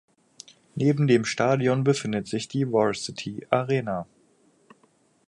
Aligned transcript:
Neben 0.73 1.05
dem 1.05 1.25
Stadion 1.25 1.83
befindet 1.83 2.27
sich 2.27 2.47
die 2.47 2.65
Varsity 2.73 3.45
Arena. 3.51 4.07